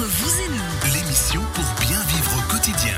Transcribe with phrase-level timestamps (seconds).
[0.00, 2.96] Entre vous et nous, L'émission pour bien vivre au quotidien.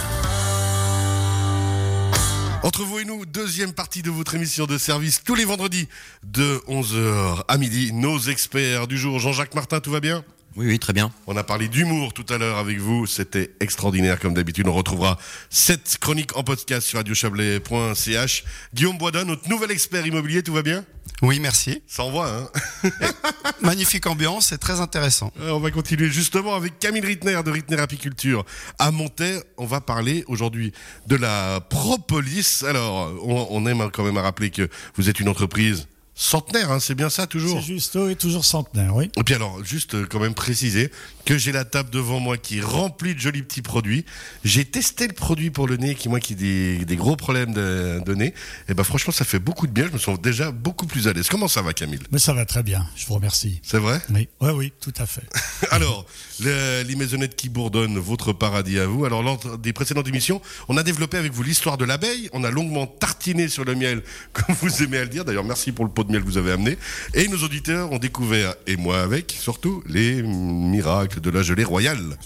[2.63, 5.89] Entre vous et nous, deuxième partie de votre émission de service tous les vendredis
[6.23, 7.93] de 11h à midi.
[7.93, 10.25] Nos experts du jour, Jean-Jacques Martin, tout va bien?
[10.55, 11.11] Oui, oui, très bien.
[11.27, 14.69] On a parlé d'humour tout à l'heure avec vous, c'était extraordinaire comme d'habitude.
[14.69, 15.19] On retrouvera
[15.49, 18.45] cette chronique en podcast sur radiochablais.ch.
[18.75, 20.85] Guillaume Boisdin, notre nouvel expert immobilier, tout va bien?
[21.23, 21.83] Oui, merci.
[21.87, 22.91] Ça envoie, hein?
[23.63, 25.33] Magnifique ambiance, c'est très intéressant.
[25.41, 28.45] On va continuer justement avec Camille Rittner de Rittner Apiculture
[28.79, 29.43] à Montaix.
[29.57, 30.73] On va parler aujourd'hui
[31.07, 32.63] de la propolis.
[32.69, 35.87] Alors, on, on aime quand même à rappeler que vous êtes une entreprise
[36.23, 39.11] centenaire, hein, c'est bien ça toujours C'est juste, oui, toujours centenaire, oui.
[39.17, 40.91] Et puis alors, juste euh, quand même préciser
[41.25, 44.05] que j'ai la table devant moi qui est remplie de jolis petits produits.
[44.45, 47.53] J'ai testé le produit pour le nez, qui moi qui ai des, des gros problèmes
[47.53, 48.35] de, de nez.
[48.69, 49.87] Et ben franchement, ça fait beaucoup de bien.
[49.89, 51.29] Je me sens déjà beaucoup plus à l'aise.
[51.29, 52.01] Comment ça va, Camille?
[52.11, 53.61] Mais ça va très bien, je vous remercie.
[53.63, 54.01] C'est vrai?
[54.13, 55.23] Oui, oui, oui, tout à fait.
[55.71, 56.07] Alors,
[56.41, 59.05] le- les maisonnettes qui bourdonnent, votre paradis à vous.
[59.05, 62.29] Alors, lors des précédentes émissions, on a développé avec vous l'histoire de l'abeille.
[62.33, 65.25] On a longuement tartiné sur le miel, comme vous aimez à le dire.
[65.25, 66.79] D'ailleurs, merci pour le pot de miel que vous avez amené.
[67.15, 72.17] Et nos auditeurs ont découvert, et moi avec, surtout, les miracles de la gelée royale.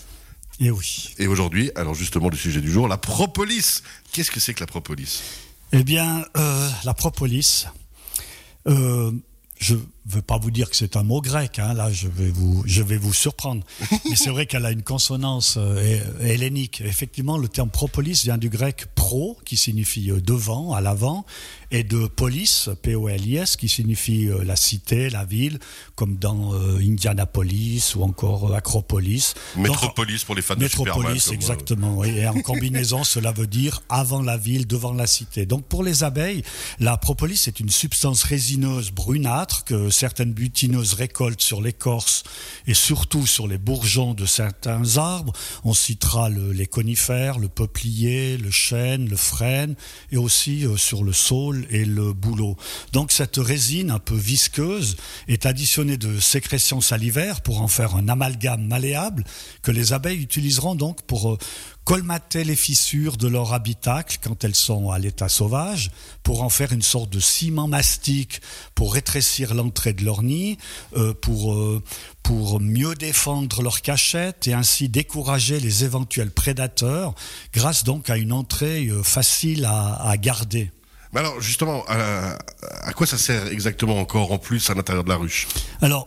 [0.60, 1.14] Et oui.
[1.18, 3.82] Et aujourd'hui, alors justement, le sujet du jour, la propolis.
[4.12, 5.22] Qu'est-ce que c'est que la propolis?
[5.72, 7.66] Eh bien, euh, la propolis,
[8.66, 9.12] euh,
[9.58, 9.76] je
[10.08, 12.62] ne veux pas vous dire que c'est un mot grec, hein, là je vais vous,
[12.66, 13.64] je vais vous surprendre,
[14.08, 16.80] mais c'est vrai qu'elle a une consonance euh, hellénique.
[16.84, 21.24] Effectivement, le terme propolis vient du grec pro, qui signifie euh, devant, à l'avant,
[21.70, 25.58] et de polis, P-O-L-I-S, qui signifie euh, la cité, la ville,
[25.94, 29.34] comme dans euh, Indianapolis ou encore Acropolis.
[29.56, 30.94] Métropolis pour les fans de Superman.
[30.94, 31.42] Métropolis, comme moi.
[31.42, 31.96] exactement.
[31.98, 32.08] Oui.
[32.10, 35.46] Et en combinaison, cela veut dire avant la ville, devant la cité.
[35.46, 36.42] Donc pour les abeilles,
[36.78, 42.22] la propolis est une substance résineuse brunâtre que certaines butineuses récoltent sur l'écorce
[42.66, 45.32] et surtout sur les bourgeons de certains arbres.
[45.64, 49.74] On citera le- les conifères, le peuplier, le chêne, le frêne
[50.12, 52.56] et aussi euh, sur le saule et le bouleau.
[52.92, 54.96] Donc cette résine un peu visqueuse
[55.28, 59.24] est additionnée de sécrétions salivaires pour en faire un amalgame malléable
[59.62, 61.38] que les abeilles utiliseront donc pour euh,
[61.86, 65.92] colmater les fissures de leur habitacle quand elles sont à l'état sauvage,
[66.24, 68.40] pour en faire une sorte de ciment mastic,
[68.74, 70.58] pour rétrécir l'entrée de leur nid,
[70.96, 71.80] euh, pour, euh,
[72.24, 77.14] pour mieux défendre leur cachette et ainsi décourager les éventuels prédateurs
[77.54, 80.72] grâce donc à une entrée euh, facile à, à garder.
[81.12, 82.36] Mais alors, justement, à,
[82.82, 85.46] à quoi ça sert exactement encore en plus à l'intérieur de la ruche?
[85.80, 86.04] Alors,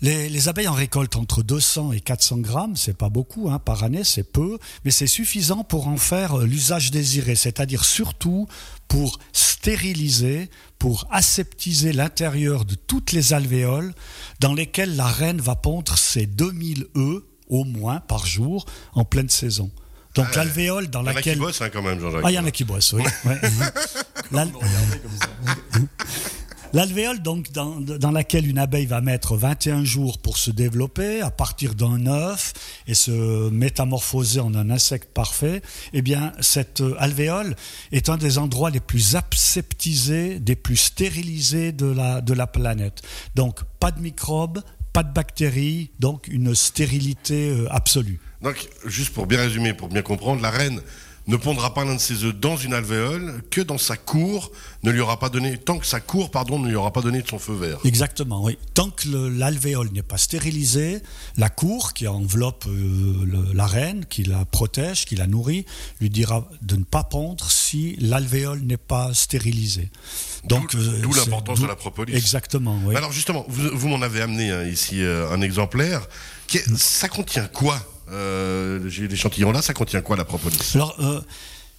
[0.00, 3.82] les, les abeilles en récoltent entre 200 et 400 grammes, c'est pas beaucoup hein, par
[3.82, 8.46] année, c'est peu, mais c'est suffisant pour en faire euh, l'usage désiré, c'est-à-dire surtout
[8.86, 13.92] pour stériliser, pour aseptiser l'intérieur de toutes les alvéoles
[14.40, 19.28] dans lesquelles la reine va pondre ses 2000 œufs au moins par jour en pleine
[19.28, 19.70] saison.
[20.14, 21.38] Donc Ah, l'alvéole dans Il y en a qui laquelle...
[21.38, 22.22] bossent hein, quand même, Jean-Jacques.
[22.24, 23.02] Ah, il y en a qui bossent, oui.
[23.24, 23.40] ouais.
[24.32, 24.50] L'al-
[26.74, 31.74] L'alvéole, donc, dans, laquelle une abeille va mettre 21 jours pour se développer, à partir
[31.74, 32.52] d'un œuf
[32.86, 35.62] et se métamorphoser en un insecte parfait,
[35.94, 37.56] eh bien, cette alvéole
[37.90, 43.00] est un des endroits les plus aseptisés, des plus stérilisés de la, de la planète.
[43.34, 44.62] Donc, pas de microbes,
[44.92, 48.20] pas de bactéries, donc une stérilité euh, absolue.
[48.42, 50.82] Donc, juste pour bien résumer, pour bien comprendre, la reine
[51.28, 54.50] ne pondra pas l'un de ses œufs dans une alvéole que dans sa cour
[54.82, 57.22] ne lui aura pas donné tant que sa cour pardon ne lui aura pas donné
[57.22, 57.78] de son feu vert.
[57.84, 58.58] Exactement, oui.
[58.74, 61.02] Tant que le- l'alvéole n'est pas stérilisé,
[61.36, 65.66] la cour qui enveloppe euh, le- la reine, qui la protège, qui la nourrit,
[66.00, 69.90] lui dira de ne pas pondre si l'alvéole n'est pas stérilisé.
[70.44, 72.14] Donc, D'où- euh, d'où l'importance de la propolis.
[72.16, 72.96] Exactement, oui.
[72.96, 76.08] Alors justement, vous, vous m'en avez amené hein, ici euh, un exemplaire.
[76.46, 77.78] Qui est- ça contient quoi
[78.10, 80.72] euh, J'ai l'échantillon là, ça contient quoi la propolis?
[80.74, 81.20] Alors, euh,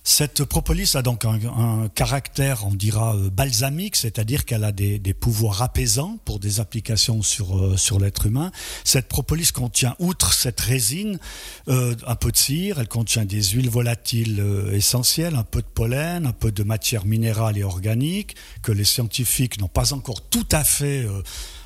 [0.03, 5.13] cette propolis a donc un, caractère, on dira, euh, balsamique, c'est-à-dire qu'elle a des, des
[5.13, 8.51] pouvoirs apaisants pour des applications sur, euh, sur l'être humain.
[8.83, 11.19] Cette propolis contient, outre cette résine,
[11.67, 16.31] un peu de cire, elle contient des huiles volatiles essentielles, un peu de pollen, un
[16.31, 21.05] peu de matière minérale et organique, que les scientifiques n'ont pas encore tout à fait...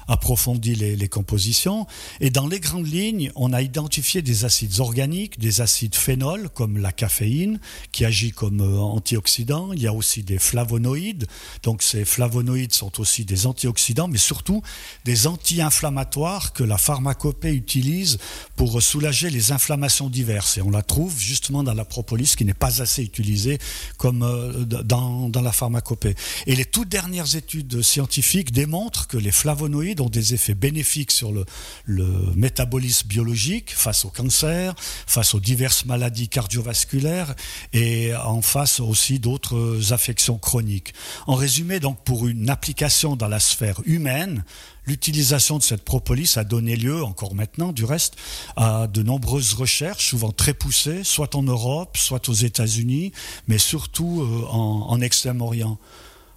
[0.07, 1.88] approfondi les, les compositions.
[2.19, 6.77] Et dans les grandes lignes, on a identifié des acides organiques, des acides phénols, comme
[6.77, 7.59] la caféine,
[7.91, 9.73] qui agit comme euh, antioxydant.
[9.73, 11.27] Il y a aussi des flavonoïdes.
[11.63, 14.61] Donc ces flavonoïdes sont aussi des antioxydants, mais surtout
[15.05, 18.17] des anti-inflammatoires que la pharmacopée utilise
[18.55, 20.57] pour soulager les inflammations diverses.
[20.57, 23.59] Et on la trouve justement dans la propolis, qui n'est pas assez utilisée
[23.97, 26.15] comme euh, dans, dans la pharmacopée.
[26.47, 31.12] Et les toutes dernières études scientifiques démontrent que les flavonoïdes produits dont des effets bénéfiques
[31.12, 31.45] sur le,
[31.86, 32.06] le
[32.36, 37.36] métabolisme biologique face au cancer, face aux diverses maladies cardiovasculaires
[37.74, 40.94] et en face aussi d'autres affections chroniques.
[41.28, 44.44] En résumé, donc, pour une application dans la sphère humaine,
[44.86, 48.18] L'utilisation de cette propolis a donné lieu, encore maintenant du reste,
[48.57, 53.13] à de nombreuses recherches, souvent très poussées, soit en Europe, soit aux États-Unis,
[53.48, 55.80] mais surtout euh, en, en Extrême-Orient.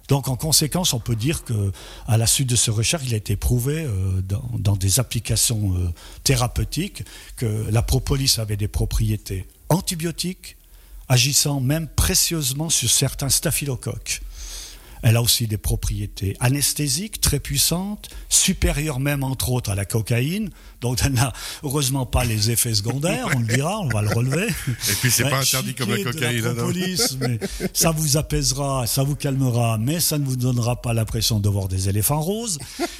[0.07, 1.71] Donc en conséquence, on peut dire que
[2.07, 5.89] à la suite de ces recherches, il a été prouvé euh, dans, des applications euh,
[6.23, 7.03] thérapeutiques
[7.35, 10.55] que la propolis avait des propriétés antibiotiques,
[11.09, 14.21] agissant même précieusement sur certains staphylocoques.
[15.03, 20.49] Elle a aussi des propriétés anesthésiques très puissantes, supérieures même entre autres à la cocaïne,
[20.81, 21.33] donc elle n'a
[21.63, 24.47] heureusement pas les effets secondaires, on le dira, on va le relever.
[24.47, 26.43] Et puis c'est pas interdit comme la cocaïne.
[26.43, 27.39] La propolis, mais
[27.73, 31.67] ça vous apaisera, ça vous calmera, mais ça ne vous donnera pas l'impression de voir
[31.67, 32.59] des éléphants roses.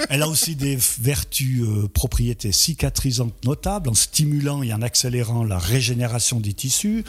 [0.09, 5.57] Elle a aussi des vertus, euh, propriétés cicatrisantes notables, en stimulant et en accélérant la
[5.57, 7.03] régénération des tissus.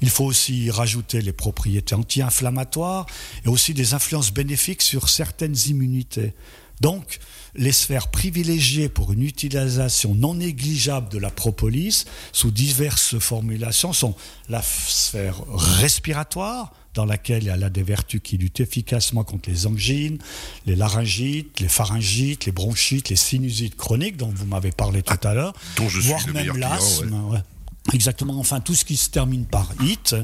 [0.00, 3.06] Il faut aussi rajouter les propriétés anti-inflammatoires
[3.44, 6.34] et aussi des influences bénéfiques sur certaines immunités.
[6.80, 7.20] Donc,
[7.54, 14.16] les sphères privilégiées pour une utilisation non négligeable de la propolis sous diverses formulations sont
[14.48, 20.18] la sphère respiratoire, dans laquelle elle a des vertus qui luttent efficacement contre les angines,
[20.66, 25.34] les laryngites, les pharyngites, les bronchites, les sinusites chroniques, dont vous m'avez parlé tout à
[25.34, 27.14] l'heure, voire même l'asthme.
[27.30, 27.40] Ouais.
[27.92, 30.16] Exactement, enfin tout ce qui se termine par it.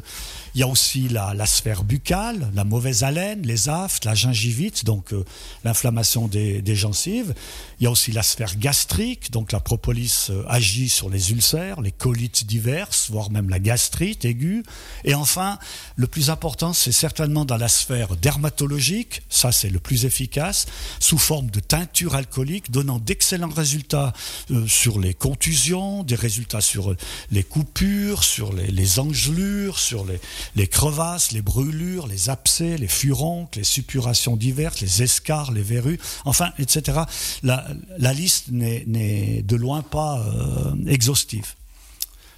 [0.54, 4.84] Il y a aussi la, la sphère buccale, la mauvaise haleine, les aftes, la gingivite,
[4.84, 5.24] donc euh,
[5.62, 7.34] l'inflammation des, des, gencives.
[7.78, 11.82] Il y a aussi la sphère gastrique, donc la propolis euh, agit sur les ulcères,
[11.82, 14.64] les colites diverses, voire même la gastrite aiguë.
[15.04, 15.58] Et enfin,
[15.96, 20.64] le plus important, c'est certainement dans la sphère dermatologique, ça c'est le plus efficace,
[20.98, 24.14] sous forme de teinture alcoolique, donnant d'excellents résultats
[24.50, 26.96] euh, sur les contusions, des résultats sur
[27.30, 30.06] les coupures, sur les, les engelures, sur
[30.54, 35.98] les, crevasses, les brûlures, les abcès, les furoncles, les suppurations diverses, les escarres, les verrues,
[36.24, 37.00] enfin, etc.
[37.42, 37.66] La,
[37.98, 41.54] la liste n'est de loin pas euh, exhaustive.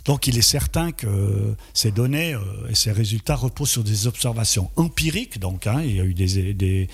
[0.05, 4.71] Donc il est certain que ces données euh, et ces résultats reposent sur des observations
[4.77, 6.89] empiriques, donc hein, il y a eu des,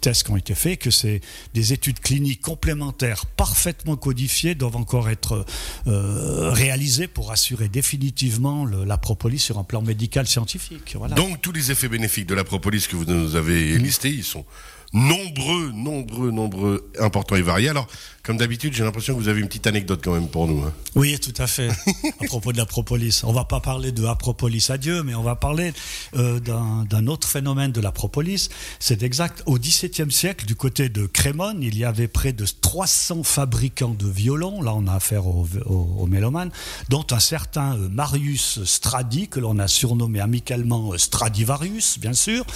[0.00, 1.20] tests qui ont été faits, que c'est
[1.52, 5.44] des études cliniques complémentaires parfaitement codifiées doivent encore être
[5.86, 10.96] euh, réalisées pour assurer définitivement la propolis sur un plan médical scientifique.
[11.16, 14.44] Donc tous les effets bénéfiques de la propolis que vous nous avez listés, ils sont
[14.92, 17.68] nombreux, nombreux, nombreux, importants et variés.
[17.68, 17.88] Alors,
[18.22, 20.62] comme d'habitude, j'ai l'impression que vous avez une petite anecdote quand même pour nous.
[20.62, 20.72] Hein.
[20.94, 21.68] Oui, tout à fait.
[22.20, 23.22] à propos de la propolis.
[23.24, 25.72] On va pas parler de la propolis à Dieu, mais on va parler
[26.16, 28.48] euh, d'un autre phénomène de la propolis.
[28.78, 29.42] C'est exact.
[29.46, 34.08] Au XVIIe siècle, du côté de Crémone, il y avait près de 300 fabricants de
[34.08, 34.62] violons.
[34.62, 36.50] Là, on a affaire aux au, au mélomanes,
[36.88, 42.46] dont un certain euh, Marius Stradi, que l'on a surnommé amicalement euh, Stradivarius, bien sûr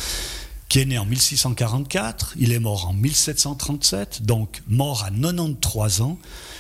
[0.68, 6.18] qui est né en 1644, il est mort en 1737, donc mort à 93 ans,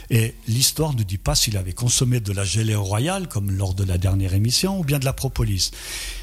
[0.08, 3.84] et l'histoire ne dit pas s'il avait consommé de la gelée royale, comme lors de
[3.84, 5.70] la dernière émission, ou bien de la propolis.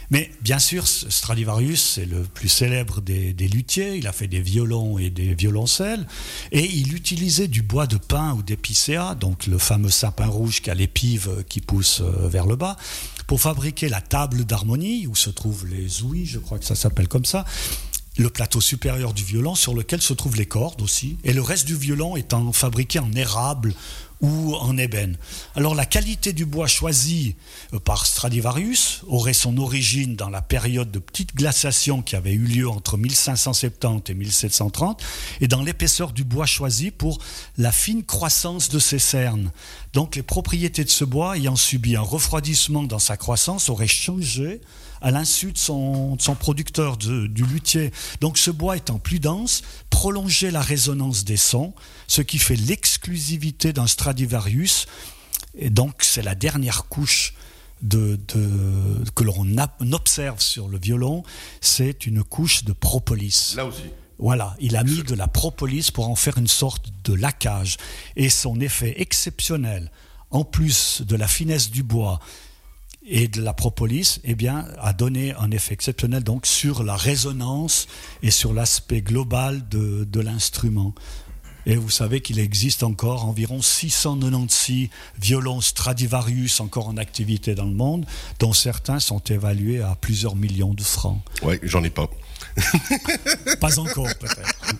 [0.09, 4.41] Mais bien sûr, Stradivarius, c'est le plus célèbre des, des, luthiers, il a fait des
[4.41, 6.07] violons et des violoncelles,
[6.51, 10.71] et il utilisait du bois de pin ou d'épicéa, donc le fameux sapin rouge qui
[10.71, 12.77] a l'épive qui pousse vers le bas,
[13.27, 17.07] pour fabriquer la table d'harmonie, où se trouvent les ouïes, je crois que ça s'appelle
[17.07, 17.45] comme ça,
[18.17, 21.65] le plateau supérieur du violon sur lequel se trouvent les cordes aussi, et le reste
[21.65, 23.73] du violon étant fabriqué en érable
[24.21, 25.17] ou en ébène.
[25.55, 27.35] Alors la qualité du bois choisi
[27.83, 32.69] par Stradivarius aurait son origine dans la période de petite glaciation qui avait eu lieu
[32.69, 35.03] entre 1570 et 1730
[35.41, 37.19] et dans l'épaisseur du bois choisi pour
[37.57, 39.51] la fine croissance de ses cernes.
[39.95, 44.59] Donc les propriétés de ce bois ayant subi un refroidissement dans sa croissance auraient changé
[45.01, 47.91] à l'insu de son, son producteur, du luthier.
[48.19, 51.73] Donc ce bois étant plus dense, prolonger la résonance des sons,
[52.07, 54.85] ce qui fait l'exclusivité d'un Stradivarius.
[55.57, 57.33] Et donc c'est la dernière couche
[57.89, 59.47] que l'on
[59.93, 61.23] observe sur le violon,
[61.61, 63.53] c'est une couche de propolis.
[63.55, 63.83] Là aussi.
[64.17, 67.77] Voilà, il a mis de la propolis pour en faire une sorte de laquage.
[68.15, 69.91] Et son effet exceptionnel,
[70.31, 72.19] en plus de la finesse du bois,
[73.07, 77.87] et de la propolis eh bien, a donné un effet exceptionnel donc sur la résonance
[78.23, 80.95] et sur l'aspect global de, de l'instrument.
[81.65, 87.73] Et vous savez qu'il existe encore environ 696 violons Stradivarius encore en activité dans le
[87.73, 88.05] monde,
[88.39, 91.21] dont certains sont évalués à plusieurs millions de francs.
[91.41, 92.09] Oui, j'en ai pas.
[93.59, 94.75] pas encore peut-être.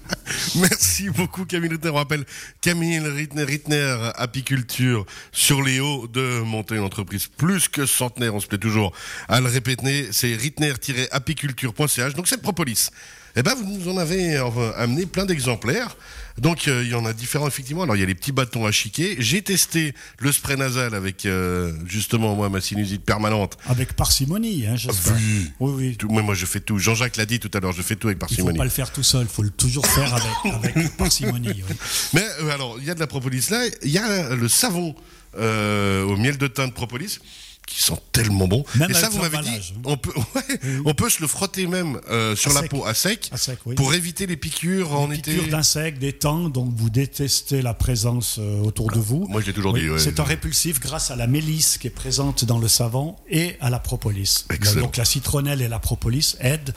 [0.56, 1.90] Merci beaucoup Camille Rittner.
[1.90, 2.26] On rappelle
[2.62, 8.36] Camille Rittner, Rittner Apiculture sur les hauts de monter une entreprise plus que centenaire.
[8.36, 8.94] On se plaît toujours
[9.28, 10.10] à le répéter.
[10.12, 12.14] C'est rittner-apiculture.ch.
[12.14, 12.90] Donc c'est propolis.
[13.36, 15.98] Eh ben, vous nous en avez euh, amené plein d'exemplaires.
[16.38, 17.84] Donc, euh, il y en a différents, effectivement.
[17.84, 19.16] Alors, il y a les petits bâtons à chiquer.
[19.20, 23.58] J'ai testé le spray nasal avec, euh, justement, moi, ma sinusite permanente.
[23.68, 25.16] Avec parcimonie, hein, j'espère.
[25.16, 25.52] Oui.
[25.60, 25.98] Oui.
[25.98, 26.78] Tout- moi, moi, je fais tout.
[26.78, 28.58] Jean-Jacques l'a dit tout à l'heure, je fais tout avec Il faut parcimonie.
[28.58, 31.50] pas le faire tout seul, il faut le toujours faire avec, avec parcimonie.
[31.70, 31.76] oui.
[32.14, 34.96] Mais euh, alors, il y a de la propolis là, il y a le savon
[35.38, 37.20] au miel de thym de propolis
[37.68, 38.64] qui sent tellement bon.
[38.76, 39.80] Même Et ça, vous m'avez dit, hein.
[39.86, 42.70] on peut, ouais, on peut se le frotter même euh, sur À la sec.
[42.72, 43.76] peau à sec, À sec, oui.
[43.76, 45.34] pour éviter les piqûres en Les été.
[45.36, 49.26] piqûres d'insectes, des temps dont vous détestez la présence euh, autour de vous.
[49.30, 49.90] Moi, je l'ai toujours Oui, dit.
[49.90, 50.00] ouais.
[50.00, 53.70] C'est un répulsif grâce à la mélisse qui est présente dans le savon et à
[53.70, 54.46] la propolis.
[54.52, 54.82] Excellent.
[54.84, 56.74] Donc la citronnelle et la propolis aident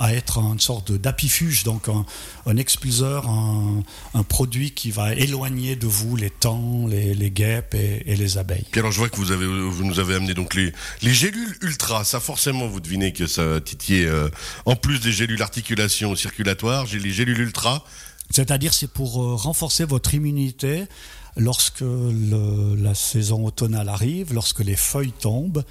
[0.00, 2.04] à être une sorte d'apifuge, donc un,
[2.46, 7.74] un expulseur, un, un produit qui va éloigner de vous les temps, les, les guêpes
[7.74, 8.64] et, et les abeilles.
[8.72, 11.54] Puis alors, je vois que vous avez, vous nous avez amené donc les, les gélules
[11.60, 12.02] ultra.
[12.02, 14.28] Ça, forcément, vous devinez que ça titillait, euh,
[14.64, 17.84] en plus des gélules articulation circulatoire, j'ai les gélules ultra.
[18.30, 20.84] C'est-à-dire c'est pour euh, renforcer votre immunité
[21.36, 25.64] lorsque la saison automnale arrive, lorsque les feuilles tombent.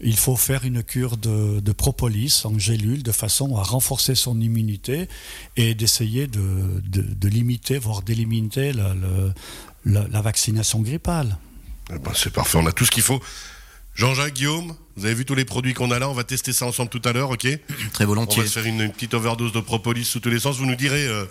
[0.00, 5.08] Il faut faire une cure de, propolis en gélule de façon à renforcer son immunité
[5.56, 8.72] et d'essayer de, limiter, voire d'éliminer
[9.84, 11.38] la vaccination grippale.
[11.92, 13.20] Eh ben, c'est parfait, on a tout ce qu'il faut.
[13.94, 16.66] Jean-Jacques, Guillaume, vous avez vu tous les produits qu'on a là, on va tester ça
[16.66, 17.46] ensemble tout à l'heure, ok
[17.92, 18.42] Très On volontiers.
[18.42, 20.56] va se faire une, une petite overdose de propolis sous tous les sens.
[20.58, 21.24] Vous nous direz euh,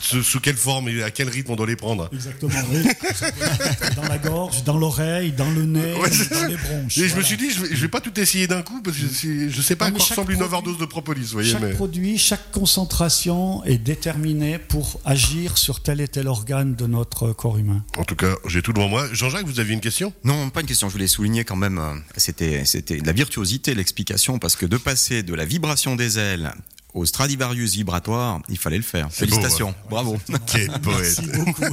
[0.00, 2.08] sous, sous quelle forme et à quel rythme on doit les prendre.
[2.12, 2.82] Exactement, oui.
[3.96, 6.98] dans la gorge, dans l'oreille, dans le nez, Ouais, dans les bronches.
[6.98, 8.96] Et je me suis dit, je vais, je vais pas tout essayer d'un coup parce
[8.96, 11.52] que je sais pas à Non, quoi ressemble une overdose de propolis, vous voyez.
[11.52, 11.72] Chaque Mais...
[11.74, 17.58] produit, chaque concentration est déterminée pour agir sur tel et tel organe de notre corps
[17.58, 17.84] humain.
[17.96, 19.06] En tout cas, j'ai tout devant moi.
[19.12, 20.12] Jean-Jacques, vous aviez une question?
[20.24, 20.88] Non, pas une question.
[20.88, 25.22] Je voulais souligner quand même, euh, c'était, c'était la virtuosité, l'explication, parce que de passer
[25.22, 26.54] de la vibration des ailes
[26.94, 29.08] au Stradivarius vibratoire, il fallait le faire.
[29.08, 29.74] beau, Félicitations.
[29.90, 30.18] Bravo.
[30.46, 31.20] Quel poète.
[31.26, 31.64] Merci beaucoup.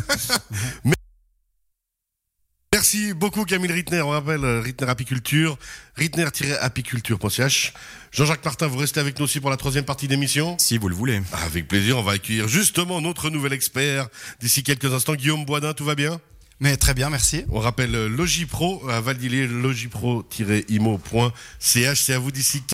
[2.74, 4.02] Merci beaucoup Camille Rittner.
[4.02, 5.58] On rappelle euh, Rittner Apiculture,
[5.96, 7.74] rittner-apiculture.ch.
[8.12, 10.58] Jean-Jacques Martin, vous restez avec nous aussi pour la troisième partie d'émission.
[10.60, 11.22] si vous le voulez.
[11.46, 14.10] Avec plaisir, on va accueillir justement notre nouvel expert
[14.42, 15.16] d'ici quelques instants.
[15.16, 16.20] Guillaume Boisdin, tout va bien?
[16.62, 17.46] Mais très bien, merci.
[17.50, 22.02] On rappelle euh, Logipro à Valdilier, logipro-imo.ch.
[22.02, 22.62] C'est à vous d'ici